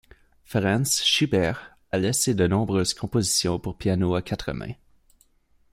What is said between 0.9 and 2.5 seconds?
Schubert a laissé de